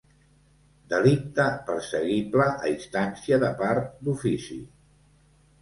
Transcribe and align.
Delicte 0.93 1.43
perseguible 1.67 2.47
a 2.65 2.71
instància 2.73 3.39
de 3.45 3.53
part, 3.63 3.93
d'ofici. 4.09 4.59